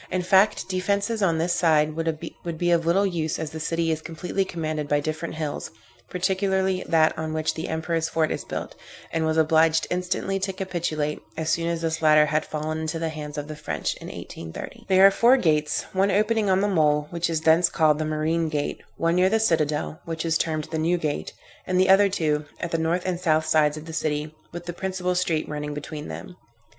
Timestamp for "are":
15.05-15.11